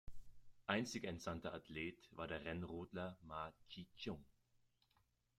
[0.65, 4.25] Einziger entsandter Athlet war der Rennrodler Ma Chich-hung.